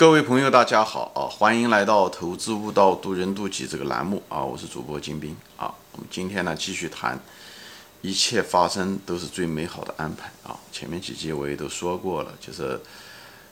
[0.00, 1.28] 各位朋友，大家好啊！
[1.28, 4.42] 欢迎来到《投资悟道，渡人渡己》这个栏目啊！
[4.42, 5.74] 我是主播金兵啊。
[5.92, 7.20] 我们今天呢，继续谈
[8.00, 10.56] 一切发生都是最美好的安排啊！
[10.72, 12.80] 前面几集我也都说过了，就是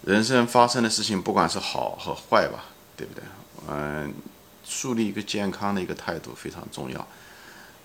[0.01, 2.65] 人生发生的事情，不管是好和坏吧，
[2.97, 3.23] 对不对？
[3.69, 4.15] 嗯，
[4.67, 7.07] 树立一个健康的一个态度非常重要。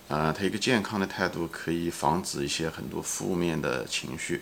[0.07, 4.41] 啊，他一个健康的态度可以防止一些很多负面的情绪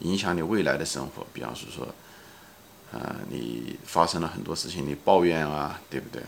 [0.00, 1.86] 影响你未来的生活，比方是说。
[2.92, 6.22] 啊，你发生了很多事情，你抱怨啊，对不对？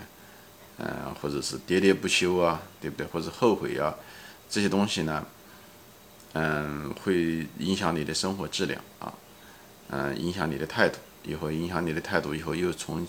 [0.79, 3.07] 嗯，或者是喋喋不休啊，对不对？
[3.07, 3.95] 或者后悔啊，
[4.49, 5.25] 这些东西呢，
[6.33, 9.13] 嗯，会影响你的生活质量啊，
[9.91, 13.07] 嗯，影响你的态度，以后影响你的态度，以后又从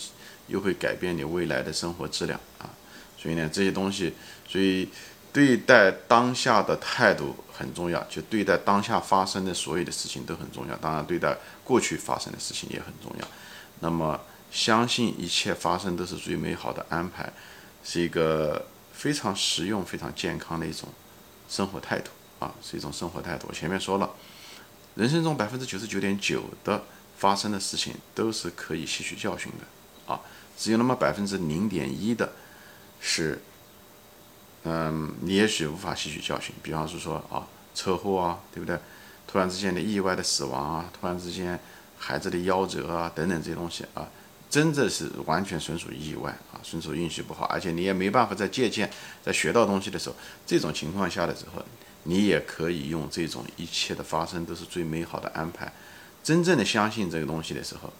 [0.47, 2.69] 又会改变你未来的生活质量啊。
[3.17, 4.13] 所以呢，这些东西，
[4.47, 4.87] 所以
[5.35, 10.77] 对待当下的态度很重要，就对待当下发生的所有的事情都很重要。
[10.77, 13.27] 当然，对待过去发生的事情也很重要。
[13.81, 14.17] 那么，
[14.49, 17.33] 相信一切发生都是最美好的安排，
[17.83, 20.87] 是一个非常实用、非常健康的一种
[21.49, 23.51] 生活态度啊，是一种生活态度。
[23.51, 24.09] 前面说了，
[24.95, 26.81] 人生中百分之九十九点九的
[27.17, 30.21] 发生的事情都是可以吸取教训的啊，
[30.57, 32.31] 只有那么百分之零点一的
[33.01, 33.41] 是，
[34.65, 36.53] 嗯，你也许无法吸取教训。
[36.61, 38.77] 比方是说啊，车祸啊，对不对？
[39.25, 41.57] 突然之间的意外的死亡啊，突然之间。
[41.97, 44.07] 孩子的夭折啊，等等这些东西啊，
[44.49, 48.91] 真的是完全纯属意外啊，纯属运气不好，而且你也没办法在借鉴，
[49.23, 51.63] 在学到东西的时候，这种情况下的时候，
[52.03, 55.71] 你也可以用这种一切的发生都是最美好的安排，
[56.21, 57.91] 真正的相信这个东西的时候，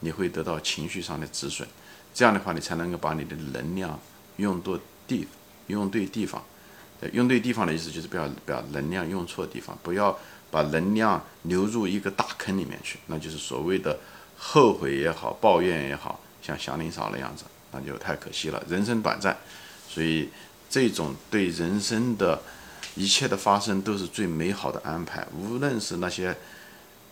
[0.00, 1.66] 你会得到情绪上的止损，
[2.12, 3.98] 这样的话，你才能够把你的能量
[4.36, 5.26] 用对地，
[5.66, 6.42] 用对地方，
[7.12, 10.18] 用对地方的意思就是不要不要能量用错地方，不要。
[10.52, 13.98] 把能量流入一个大坑里面去，那就是所谓的
[14.36, 18.62] 后悔也好，抱怨也好，像祥林嫂那样子，那就太可惜了。
[18.68, 19.34] 人生短暂，
[19.88, 20.28] 所以
[20.68, 22.38] 这种对人生的
[22.94, 25.26] 一切的发生都是最美好的安排。
[25.34, 26.36] 无论是那些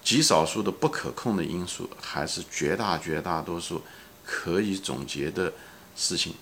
[0.04, 3.80] 极少数的不可控的因素，还是绝大绝大多数
[4.22, 5.50] 可以总结的
[5.96, 6.34] 事情，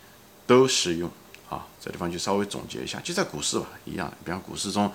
[0.49, 1.09] 都适用
[1.49, 1.67] 啊。
[1.81, 4.13] 这地方就稍微总结一下，就在股市吧，一样。
[4.25, 4.91] 比方股市中。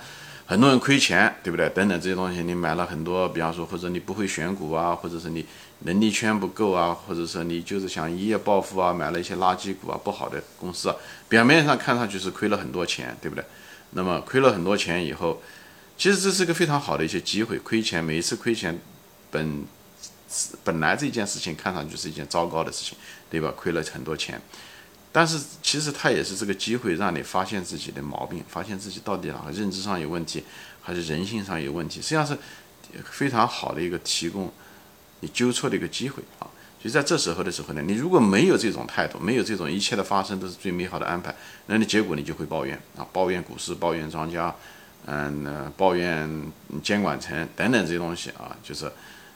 [0.46, 1.66] 很多人亏钱，对不对？
[1.70, 5.46] 等等这些东西，你买了很多，比方说，或者你不会选股啊，或者是你
[5.84, 10.96] 能力圈不够啊，或者说你就是想一夜暴富啊，买了一些垃圾股啊，不好的公司啊，
[11.30, 13.42] 表面上看上去是亏了很多钱，对不对？
[13.92, 15.40] 那么亏了很多钱以后，
[15.96, 17.58] 其实这是个非常好的一些机会。
[17.60, 18.78] 亏钱，每一次亏钱，
[19.30, 19.64] 本
[20.62, 22.98] 本来这件事情看上去是一件糟糕的事情，
[23.30, 23.50] 对吧？
[23.56, 24.38] 亏了很多钱。
[25.16, 30.42] 但是其实它也是这个机会，让你发现自己的毛病，发现自己到底哪个认知上有问题，
[30.82, 32.36] 还是人性上有问题，实际上是
[33.04, 34.52] 非常好的一个提供
[35.20, 36.50] 你纠错的一个机会啊。
[36.82, 41.32] 就在这时候的时候呢，你如果没有这种态度，没有这种一切的发生都是最美好的安排，
[41.66, 44.52] 那你结果你就会抱怨啊，抱怨股市，抱怨庄家，
[45.06, 46.52] 嗯，抱怨
[46.82, 48.90] 监管层等等这些东西啊，就是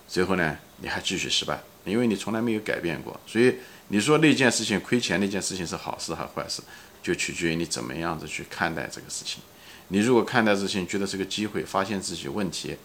[0.08, 3.54] 最后呢，你还继续失败，因为你从来没有改变过，所以。
[3.90, 6.60] 你说那件事情亏钱那件事情是好事还是坏事，
[7.02, 9.40] 就取决于你怎么样子去看待这个事情。
[9.88, 12.76] 你如果看待事情觉得是个机会，发现自己问题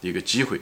[0.00, 0.58] 一个机会，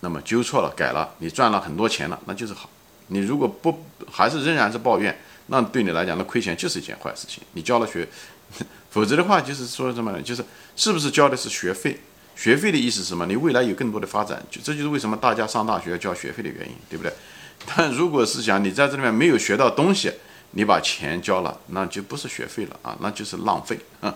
[0.00, 2.68] 那么纠错了改了，你赚了很多钱了，那就是好。
[3.06, 5.16] 你如果不还是仍然是抱怨，
[5.46, 7.44] 那对你来讲，那亏钱就是一件坏事情。
[7.52, 8.08] 你交了学，
[8.90, 10.20] 否则的话就是说什么呢？
[10.20, 10.44] 就是
[10.74, 11.96] 是不是交的是学费？
[12.34, 13.26] 学费的意思是什么？
[13.26, 17.12] 你未来有更多的发展，就这就是为什么大家上大学要交学费的原因，对不对？
[17.66, 20.10] 但如果是讲你在这里面没有学到东西，
[20.52, 24.12] 你把钱交了，那就不是学费了啊，那就是浪费啊。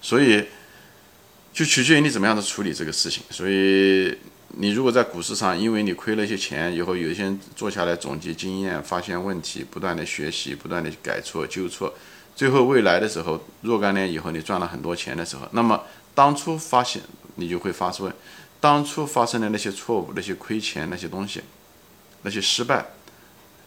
[0.00, 0.46] 所以
[1.52, 3.22] 就取决于你怎么样的处理这个事情。
[3.30, 4.16] 所以
[4.56, 11.92] 你如果在股市上，因为你亏了一些钱以后，有一些人坐下来总结经验，发现问题，不断的学习，不断的改错纠错，
[12.34, 15.82] 最后未来的时候，若干年以后你赚了很多钱的时候，那么
[16.14, 17.02] 当初发现
[17.36, 18.12] 你就会发问：
[18.60, 21.42] 当初发生的那些错误、那些亏钱那些东西。
[22.24, 22.86] 那些失败，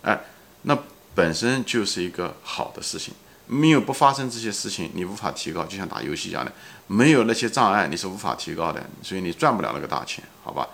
[0.01, 0.17] 哎，
[0.61, 0.79] 那
[1.13, 3.13] 本身就是一个好的事情。
[3.47, 5.65] 没有不发生这些事情，你无法提高。
[5.65, 6.53] 就像打游戏一样的，
[6.87, 8.81] 没有那些障碍，你是无法提高的。
[9.03, 10.65] 所以你赚不了那个大钱，好吧？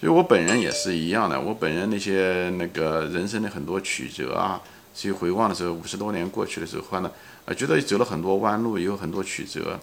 [0.00, 1.38] 所以我本人也是一样的。
[1.38, 4.62] 我本人那些那个人生的很多曲折啊，
[4.94, 7.12] 去回望的时候，五十多年过去的时候，换了
[7.44, 9.78] 啊，觉得走了很多弯路，也有很多曲折。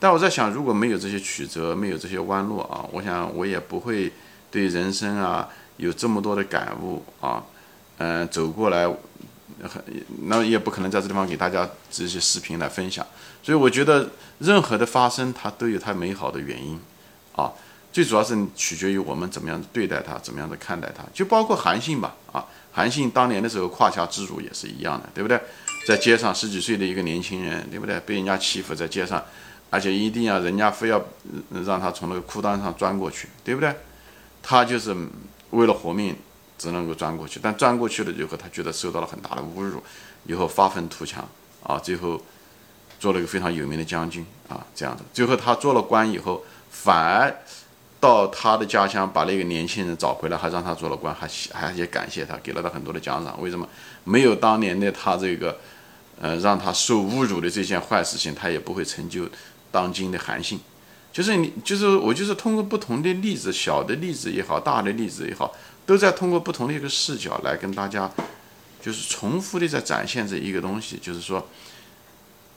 [0.00, 4.12] 但我在想，如果没有这些曲折，没有这些弯路啊，我想我也不会
[4.50, 5.48] 对人生啊。
[5.76, 7.42] 有这么多的感悟啊，
[7.96, 8.86] 嗯，走过来，
[9.62, 9.82] 很
[10.24, 13.06] 那也不可能在这地方给大家这些视频来分享，
[13.42, 14.10] 所以我觉得
[14.40, 16.78] 任何的发生它都有它美好的原因
[17.34, 17.50] 啊，
[17.90, 21.02] 最主要是取决于我们怎么样对待它，怎么样的看待它。
[21.14, 25.40] 就包括韩信吧，啊，韩信当年的时候胯下之辱也是一样的，对不对？
[25.86, 27.98] 在街上十几岁的一个年轻人，对不对？
[28.00, 29.24] 被人家欺负在街上，
[29.70, 31.02] 而且一定要人家非要
[31.64, 33.74] 让他从那个裤裆上钻过去，对不对？
[34.42, 34.94] 他就是
[35.50, 36.14] 为了活命，
[36.58, 37.40] 只能够钻过去。
[37.42, 39.82] 但钻过去了以后，他觉得受到了很大的侮辱，
[40.26, 41.26] 以后发愤图强
[41.62, 42.20] 啊，最后
[42.98, 45.02] 做了一个非常有名的将军啊，这样的。
[45.14, 47.34] 最后他做了官以后，反而。
[48.00, 53.38] 到他的家乡，把那个年轻人找回来，还让他做了官，还还也感谢他，给了他很多的奖赏。
[53.42, 53.68] 为什么
[54.04, 55.58] 没有当年的他这个，
[56.18, 59.28] 呃，让他受侮辱的这件坏事情，他也不会成就
[59.70, 60.60] 当今的韩信。
[61.12, 65.52] 就是你，就是我，就是通过不同的例子，小的例子也好，大的例子也好，
[65.84, 68.08] 都在通过不同的一个视角来跟大家，
[68.80, 71.48] 就是重复的在展现这一个东西，就是说，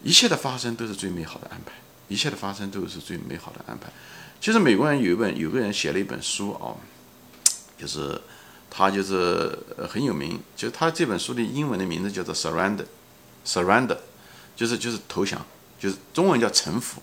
[0.04, 1.72] 一切的发生都是最美好的安排，
[2.08, 3.88] 一切的发生都是最美好的安排。
[4.40, 6.78] 其实美国人有一本，有个人写了一本书啊，
[7.76, 8.22] 就是
[8.70, 9.58] 他就是
[9.90, 13.98] 很有名，就是他这本书的英文的名字叫做 Surrender，Surrender，
[14.56, 15.44] 就是就是投降，
[15.84, 17.02] 就是中文叫沉浮。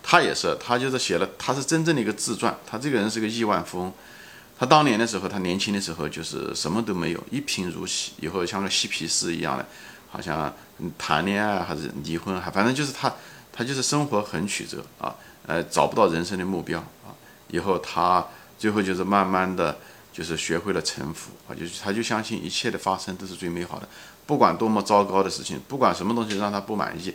[0.00, 2.56] 他也是，他就是写了，他是真正的一个自传。
[2.64, 3.92] 他这个人是个亿万富翁，
[4.56, 9.66] 他当年的时候，他年轻的时候就是什么都没有，一贫如洗，以后像个嬉皮士一样的，
[10.08, 10.54] 好像
[10.96, 13.12] 谈恋爱还是离婚，还反正就是他，
[13.52, 15.14] 他就是生活很曲折啊。
[15.46, 17.10] 呃，找不到人生的目标啊，
[17.48, 18.24] 以后他
[18.56, 19.76] 最后就是慢慢的
[20.12, 23.88] 就是学会了臣服啊，就他就相信一切的发生都是最美好的，
[24.26, 27.12] 不管多么糟糕的事情，不管什么东西让他不满意，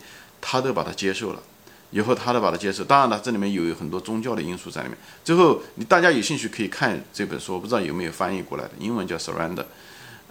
[0.48, 1.42] 他都把它接受了，
[1.90, 2.84] 以后他都把它接受。
[2.84, 4.96] 当然了，这里面有很多宗教的因素在里面。
[5.24, 9.66] 最后你大家有兴趣可以看这本书，我不知道有没有翻译过来的，英文叫 Surrender。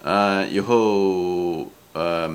[0.05, 2.31] 呃，以后呃，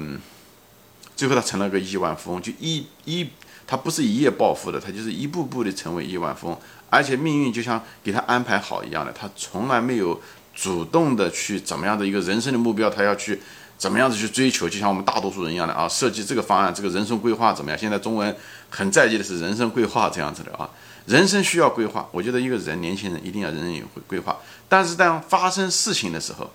[1.15, 3.29] 最后他成了个亿万富翁，就一一。
[3.65, 6.57] 他不是一夜暴富的，他就是一步步的成为亿万富翁，
[6.89, 10.19] 而且命运就像给他安排好一样的，他从来没有
[10.55, 13.39] 主动的去怎么样的一个人生的目标，他要去
[13.79, 17.79] 怎么样子去追求，就像我们大多数人一样的啊，设计这个方案，这个人生规划怎么样？
[17.79, 18.35] 现在中文
[18.69, 20.69] 很在意的是人生规划这样子的啊，
[21.05, 24.37] 人生需要规划，我觉得一个人年轻人一定要人人有规划，
[24.67, 26.51] 但是当发生事情的时候，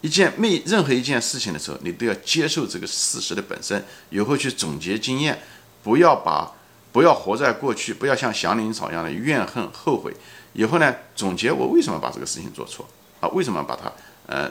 [0.00, 5.38] 一件没任何一件事情的时候，你都要接受这个事实的本身，以后去总结经验，
[5.82, 6.52] 不要把。
[6.90, 10.12] 不要活在过去，不要像祥林嫂一样的怨恨后悔。
[10.54, 12.88] 以后呢，总结我为什么把这个事情做错
[13.20, 13.28] 啊？
[13.28, 13.92] 为什么把它
[14.28, 14.48] 呃？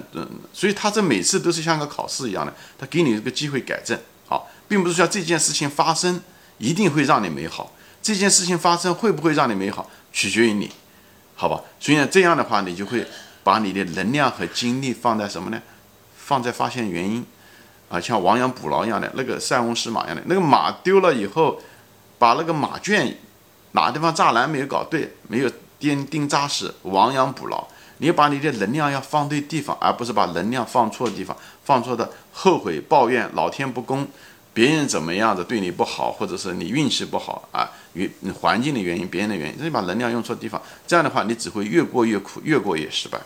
[0.53, 3.97] 所以他这每次都是像个考试一样的，他给你一个机会改正。
[4.27, 6.21] 好，并不是说这件事情发生
[6.57, 7.71] 一定会让你美好，
[8.01, 10.69] 这件事情发生会不会让你美好，取决于你，
[11.35, 11.61] 好吧？
[11.79, 13.07] 所以呢，这样的话，你就会
[13.43, 15.61] 把你的能量和精力放在什么呢？
[16.17, 17.25] 放在发现原因
[17.89, 21.59] 啊，像亡羊补牢一样的那个塞翁失马一样的，那个马丢了以后。
[22.19, 23.15] 把那个马圈
[23.73, 27.63] 哪个地方栅栏没有搞对，没有钉钉扎实，亡羊补牢。
[27.97, 34.07] 你把你的能量要放对地方，而不是把能量放错地方，放错的后悔、抱怨老天不公，
[34.53, 38.09] 别人怎么样子对你不好，或者是你运气不好啊，与
[38.41, 43.19] 环境的原因、别人的原因，你把能量用错地方，这样的话你只会越过越苦，越过越失败。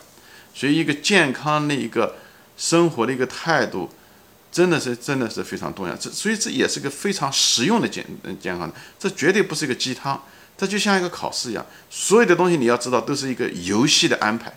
[0.54, 2.16] 所以，一个健康的一个
[2.56, 3.90] 生活的一个态度。
[4.52, 5.96] 真的是，真的是非常重要。
[5.96, 8.04] 这所以这也是个非常实用的健
[8.38, 10.22] 健康的，这绝对不是一个鸡汤，
[10.58, 11.64] 这就像一个考试一样。
[11.88, 14.52] 所有的东西你要知道，都是一个游戏的安排，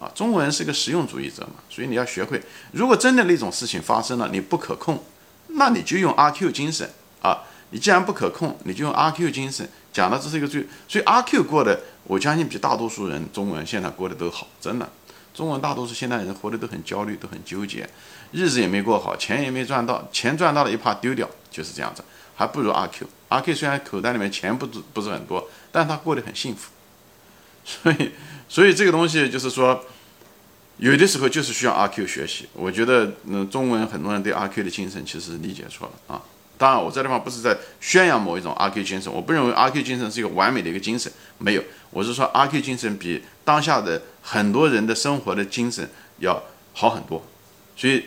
[0.00, 2.40] 啊，中国人是个实用主义者嘛，所以你要学会，
[2.72, 5.02] 如果真的那种事情发生了，你不可控，
[5.48, 6.88] 那你就用阿 Q 精神
[7.20, 7.42] 啊。
[7.70, 9.68] 你既然不可控，你就用阿 Q 精神。
[9.92, 14.88] 讲的这是一个最，所以阿 Q 过的，我相信比大多数人中国人现在过得都好，真的。
[15.34, 17.88] 中国大多数现代人活得都很焦虑，都很纠结，
[18.32, 22.02] 日子也没过好，钱也没赚到，钱赚到了，一怕丢掉，就是这样子，
[22.34, 23.06] 还不如阿 Q。
[23.28, 26.70] 阿 Q 虽然口袋里面钱不不是很多，但他过得很幸福。
[27.64, 28.12] 所以，
[28.48, 29.84] 所以这个东西就是说，
[30.78, 32.48] 有的时候就是需要阿 Q 学习。
[32.54, 36.22] 我觉得，嗯，中文很多人对阿 Q 的精神其实理解错了啊。
[36.56, 41.62] 当然，我这地方不是在宣扬某一种阿 Q 精神，我不认为阿 Q 精神是一个完美的一个精神，没有。
[41.90, 45.88] 我是说阿 Q 精神比当下的很多人的生活的精神
[46.18, 47.22] 要好很多，
[47.76, 48.06] 所以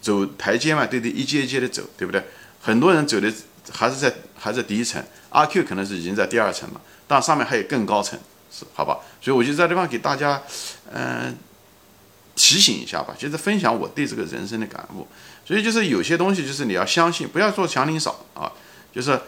[0.00, 2.22] 走台阶嘛，对对，一阶一阶的走，对不对？
[2.60, 3.32] 很多人走的
[3.72, 8.18] 还是在还在第一层，阿 Q 可能是已经在第二层了，但上面还有更高层，
[8.50, 8.98] 是好吧？
[9.20, 10.42] 所以我就在地方给大家，
[10.92, 11.36] 嗯。
[12.40, 15.04] 提醒一下吧，就是分享我对这个人生的感悟。
[15.44, 18.52] 所以就是有些东西，就是你要相信，不要做强领少啊。
[18.92, 19.20] 就是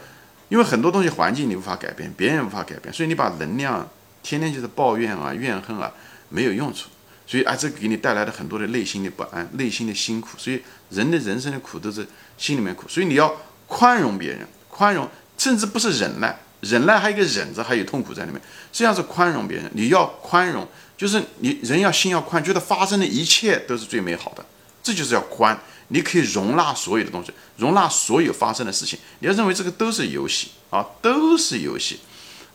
[0.48, 3.86] 因为很多东西环境你无法改变，别人无法改变，所以你把能量
[4.22, 5.92] 天天就是抱怨啊、怨恨啊，
[6.28, 6.88] 没有用处。
[7.26, 10.38] 所以啊，这给你带来了很多的内心的不安、内心的辛苦。
[10.38, 12.06] 所以人的人生的苦都是
[12.38, 12.88] 心里面苦。
[12.88, 13.34] 所以你要
[13.66, 18.40] 宽容别人，宽容甚至不是忍耐，忍耐还有一个忍着，还有痛苦在里面。
[18.72, 24.44] 实际上是宽容别人，你要宽容，就是你人要心要宽，觉得发生的一切都是最美好的，
[24.82, 25.58] 这就是要宽。
[25.88, 28.96] 你可以容纳所有的东西，容纳所有发生的事情。
[29.18, 31.98] 你要认为这个都是游戏啊，都是游戏，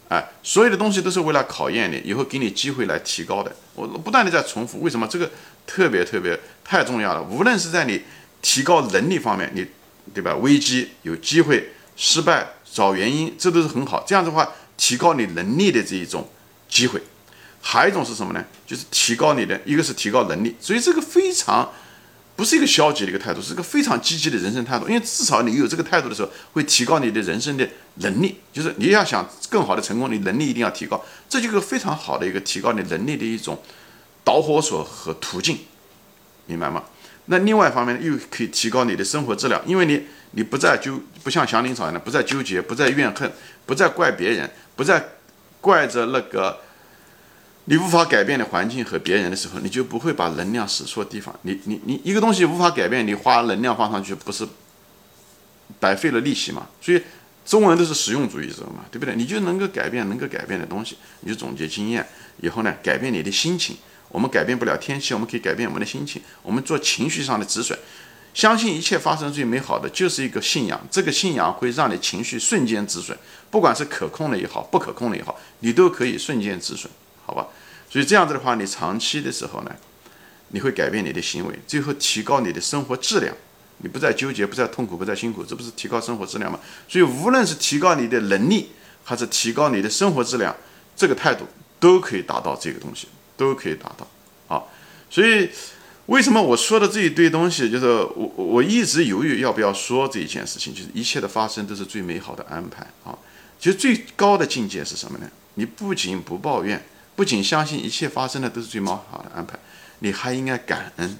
[0.07, 3.53] 哎，所有的东西都是为了考验你，以后给你机会来提高的。
[3.73, 5.29] 我不断的在重复，为什么这个
[5.67, 7.21] 特别特别太重要了？
[7.23, 8.01] 无论是在你
[8.41, 9.67] 提高能力方面，你
[10.13, 10.33] 对吧？
[10.37, 14.03] 危机有机会，失败找原因，这都是很好。
[14.05, 16.29] 这样的话，提高你能力的这一种
[16.67, 17.01] 机会。
[17.61, 18.43] 还有一种是什么呢？
[18.67, 21.71] 就是提高你的，一个是提高能力，所以这个非常。
[22.37, 24.89] 不是一个消极的一个态度，是个非常积极的人生态度。
[24.89, 27.65] 因为至少你有这个态度的时候，会提高你的人生的
[28.01, 28.37] 能力。
[28.51, 33.57] 就是你要想更好的成功，你能力一定要提高，这就是非常好的一个提高你能力的一种
[34.25, 35.59] 导火索和途径，
[36.45, 36.83] 明白吗？
[37.25, 43.31] 那另外一方面又可以提高你的生活质量，因为你你不再纠，不像祥林嫂一样，不再纠结，不再怨恨，
[43.65, 45.03] 不再怪别人，不再
[45.61, 46.59] 怪着那个。
[47.67, 51.33] 你无法改变的环境和别人的时候，你就不会把能量使错地方。
[51.41, 54.47] 你你你一个东西无法改变，你花能量放上去，不是
[55.79, 56.67] 白费了力气嘛？
[56.79, 57.01] 所以
[57.43, 59.15] 中文都是实用主义者嘛，对不对？
[59.15, 62.07] 你就能够改变能够改变的东西，你就总结经验
[62.39, 63.75] 以后呢，改变你的心情。
[64.15, 66.21] 我们改变不了天气，我们可以改变我们的心情。
[66.41, 67.77] 我们做情绪上的止损，
[68.33, 70.79] 相信一切发生最美好的就是一个信仰。
[70.89, 73.17] 这个信仰会让你情绪瞬间止损，
[73.51, 76.89] 不管是可控的也好，不可控的也好，你都可以瞬间止损。
[77.25, 77.45] 好吧，
[77.89, 79.75] 所以这样子的话，你长期的时候呢，
[80.51, 83.35] 你会改变你的行为，最后提高你的生活质量。
[83.79, 86.57] 你不再纠结，不再痛苦，不再辛苦，这不是提高生活质量吗？
[86.87, 88.69] 所以无论是提高你的能力，
[89.03, 90.55] 还是提高你的生活质量，
[90.95, 91.45] 这个态度
[91.81, 94.07] 都可以达到这个东西，都可以达到。
[94.47, 94.63] 啊，
[95.09, 95.49] 所以
[96.07, 103.17] 为什么我说的这一堆东西，就是我我一直犹豫要不要说这一件事情，就是一切的发生都是最美好的安排啊。
[103.59, 105.29] 其实最高的境界是什么呢？
[105.55, 106.83] 你不仅不抱怨。
[107.17, 109.57] 不仅相信一切发生的都是最美好的安排，
[109.99, 111.17] 你还应该感恩、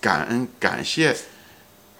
[0.00, 1.16] 感恩、感谢，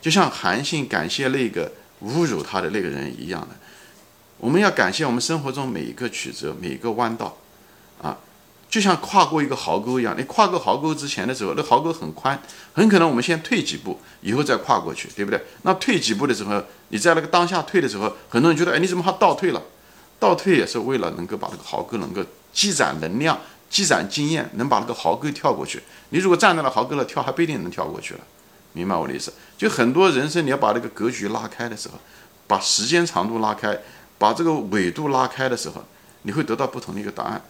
[0.00, 1.70] 就像韩信感谢那个
[2.02, 3.50] 侮辱他的那个人一样的。
[4.38, 7.38] 我们要感谢我们生活中每一个曲折、每一个弯道，
[8.70, 10.14] 就像跨过一个壕沟一样。
[10.16, 12.40] 你跨过壕沟之前的时候，那壕沟很宽，
[12.72, 15.44] 很可能我们先退几步，以后再跨过去，对不对？
[15.62, 19.60] 那退几步的时候，你在那个当下退的时候，很多人觉得，哎，你怎么还倒退了？
[20.18, 22.22] 倒退也是为了能够把这个壕沟能够。
[22.52, 23.38] 积攒能量，
[23.70, 25.80] 积攒经验，能把那个壕沟跳过去。
[26.08, 28.20] 你如果站在了壕沟了跳，还不一定能跳过去了。
[28.72, 29.32] 明白我的意思？
[29.56, 31.94] 就很多人生，你要把这个格局拉开的时候，
[32.48, 33.78] 把时间长度拉开，
[34.18, 35.84] 把这个纬度拉开的时候，
[36.22, 37.40] 你会得到不同的一个答案。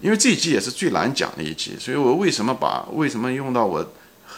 [0.00, 3.84] 因为这一集也是最难讲的一集，所以我为什么把为什么用到我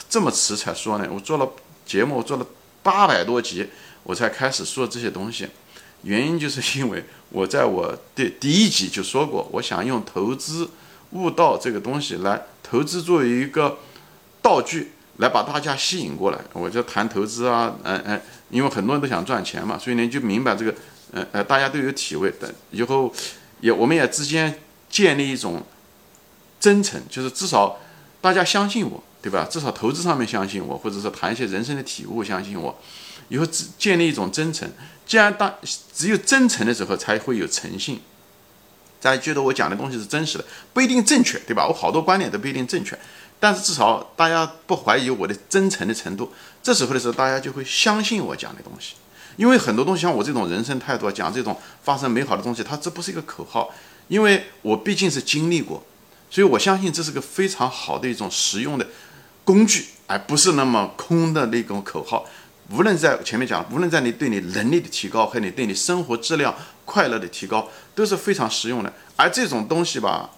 [0.09, 1.09] 这么迟才说呢？
[1.13, 1.49] 我做了
[1.85, 2.47] 节目，我做了
[2.83, 3.67] 八百多集，
[4.03, 5.47] 我才开始说这些东西。
[6.03, 10.71] 原因就是因为我在我的第一集就说过，我想用投资
[11.11, 13.77] 悟道这个东西来投资作为一个
[14.41, 16.39] 道具，来把大家吸引过来。
[16.55, 20.75] 我就谈投资啊，嗯嗯，因为很多人都想赚钱嘛，所以呢就明白这个，
[21.13, 22.51] 呃呃，大家都有体会的。
[22.71, 23.13] 以后
[23.61, 24.59] 也我们也之间
[24.91, 25.63] 建立一种
[26.59, 27.79] 真诚，就是至少
[28.21, 29.47] 大家相信我，对吧？
[29.51, 32.79] 至少投资上面相信我，或者是谈一些人生的体悟相信我。
[33.29, 34.69] 以后只建立一种真诚，
[35.07, 35.55] 既然当
[35.95, 38.01] 只有真诚的时候，才会有诚信。
[39.01, 40.45] 大家觉得我讲的东西是真实的，
[40.75, 41.67] 不一定正确，对吧？
[41.67, 42.99] 我好多观点都不一定正确，
[43.39, 46.33] 但是至少大家不怀疑我的真诚的程度。
[46.63, 48.97] 这时候的时候，大家就会相信我讲的东西。
[49.37, 53.73] 因为很多东西像我这种人生态度，讲这种发生美好的东西，它这不是一个口号，
[54.11, 55.81] 因为我毕竟是经历过，
[56.29, 58.85] 所以我相信这是个非常好的一种实用的
[59.45, 62.27] 工具，而不是那么空的那种口号。
[62.73, 66.53] 无论在前面讲，无论在你对你能力的提高和你对你生活质量
[66.85, 68.93] 快乐的提高，都是非常实用的。
[69.15, 70.29] 而这种东西吧，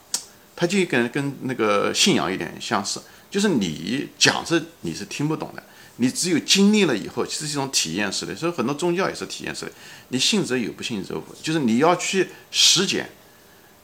[0.55, 3.01] 它就跟跟那个信仰有点相似，
[3.31, 5.63] 就是你讲是你是听不懂的，
[5.97, 8.37] 你只有经历了以后，其实是一种体验式的。
[8.37, 9.73] 所以很多宗教也是体验式的，
[10.09, 13.11] 你信则有，不信则无，就是你要去实践，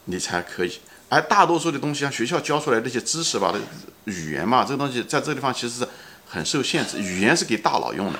[0.09, 0.73] 你才可以。
[1.09, 3.59] 而大多数的东西，像学校教出来那些知识吧的
[4.05, 5.88] 语言嘛，这个东西在这个地方其实是
[6.27, 6.99] 很受限制。
[6.99, 8.19] 语言是给大脑用的。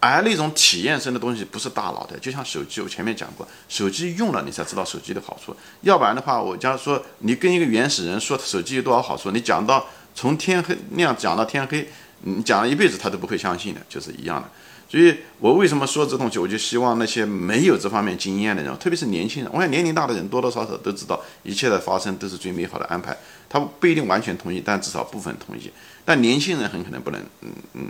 [0.00, 11.88] 而那种体验生的东西不是大脑的，就像手机，我前面讲过，手机用了你才知道手机的好处，要不然的话，我假如说你跟一个原始人说手机有多少好处，你讲到从天黑那样讲到天黑，
[12.20, 14.48] 你讲了一辈子他都不会相信的，就是一样的。
[14.94, 23.16] 所以我为什么说这东西，我就希望那些没有这方面经验的人，特别是年轻人，我想年龄大的人多多少少都知道一切的发生都是最美好的安排，
[23.48, 25.68] 他不一定完全同意，但至少部分同意。
[26.04, 27.82] 但年轻人很可能不能，嗯嗯。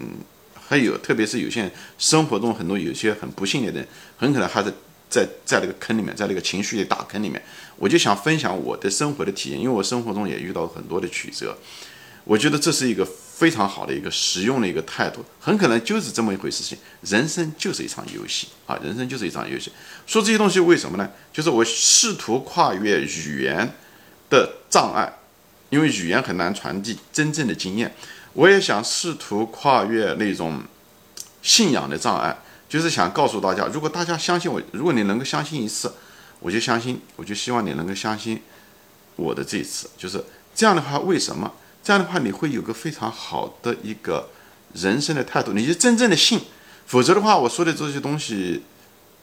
[0.66, 4.72] 还有，特别是有些生活中很多有些很不幸的人，很可能还是
[5.10, 7.40] 在在那个坑里面，在那个情绪的大坑里面，
[7.76, 11.54] 我就想分享我的生活的体验，因为我生活中也遇到很多的曲折，
[12.24, 16.78] 我觉得这是一个非常好的一个实用的一个态度，很可能就是这么一回事情。
[17.02, 19.72] 人生就是一场游戏啊，人生就是一场游戏。
[20.06, 21.10] 说这些东西为什么呢？
[21.32, 23.74] 就是我试图跨越语言
[24.30, 25.12] 的障碍，
[25.70, 27.92] 因为语言很难传递真正的经验。
[28.34, 30.62] 我也想试图跨越那种
[31.42, 32.38] 信仰的障碍。
[32.68, 35.92] 就是想告诉大家，如果大家相信我，如果你能够相信一次，
[36.40, 38.40] 我就相信，我就希望你能够相信
[39.16, 39.88] 我的这一次。
[39.96, 40.24] 就是
[40.54, 41.52] 这样的话，为什么？
[41.84, 44.30] 这样的话，你会有个非常好的一个
[44.72, 46.40] 人生的态度，你就真正的信。
[46.86, 48.62] 否则的话，我说的这些东西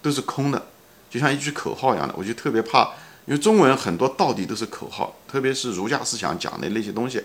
[0.02, 0.68] 都是空的，
[1.10, 2.14] 就像一句口号一样的。
[2.16, 2.92] 我就特别怕，
[3.26, 7.24] 因为中文很多道理都是口号，特别是儒家思想讲的那些东西，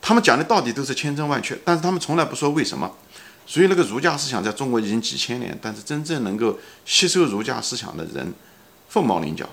[0.00, 2.90] 他们讲的道理都是千真万确，但是他们从来不说为什么。
[3.44, 8.32] 所以那个儒家思想在中国已经几千年，但是真正能够吸收儒家思想的人
[8.88, 9.46] 凤毛麟角，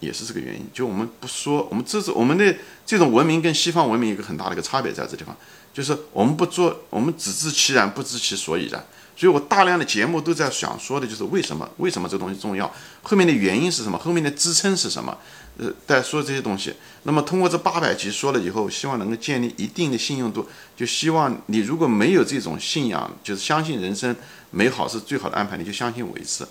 [0.00, 0.66] 也是这个原因。
[0.74, 5.36] 就我们不说，我们这是我们的这种文明跟西方文明一个很大的一个差别在这地方，
[5.72, 8.84] 就是我们不做，我们只知其然，不知其所以然。
[9.16, 11.68] 所以我大量的节目都在想说的就是为什么？
[11.76, 12.72] 为什么这东西重要？
[13.02, 13.98] 后面的原因是什么？
[13.98, 15.14] 后面的支撑是什么？
[15.58, 16.72] 呃，在说这些东西。
[17.02, 20.48] 那么通过这八百集说了以后，希望能够建立一定的信用度。
[20.74, 24.16] 就希望你如果没有这种信仰，就是相信人生
[24.50, 26.48] 美好是最好的安排，你就相信我一次。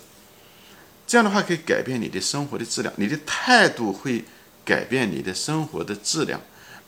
[1.10, 4.24] 这样的话可以改变你的生活的质量，你的态度会
[4.64, 6.40] 改变你的生活的质量，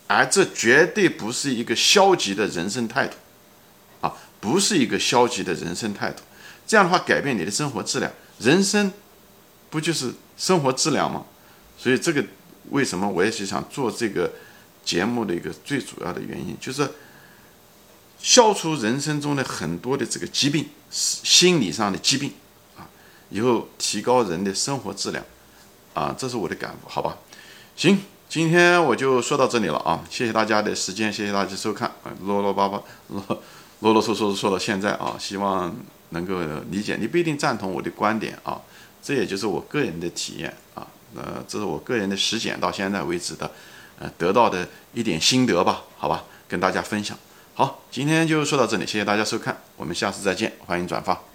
[0.07, 3.17] 而这绝对不是一个消极的人生态度。
[4.01, 6.23] 啊不是一个消极的人生态度，
[6.69, 8.93] 这样的话改变你的生活质量，人生
[9.71, 11.27] 不就是生活质量吗？
[11.77, 12.25] 所以这个
[12.71, 14.33] 为什么我也是想做这个
[14.85, 16.89] 节目的一个最主要的原因，就是
[18.21, 22.33] 消除人生中的很多的这个疾病，心理上的疾病，
[23.33, 25.25] 以后提高人的生活质量
[25.95, 27.17] 啊，这是我的感悟，好吧？
[27.75, 27.99] 行，
[28.29, 33.43] 今天我就说到这里了啊，谢谢大家的时间，谢谢大家收看啊，啰啰巴巴 啰。
[33.81, 35.75] 啰啰嗦嗦说到现在啊，希望
[36.11, 36.39] 能够
[36.71, 36.97] 理解。
[37.01, 38.61] 你不一定赞同我的观点啊，
[39.03, 40.87] 这也就是我个人的体验啊。
[41.17, 43.51] 呃，这是我个人的实践到现在为止的，
[43.99, 47.19] 呃，得到的一点心得吧，好吧，跟大家分享。
[47.55, 51.32] 好，今天就说到这里，谢谢大家收看，我们下次再见，欢迎转发。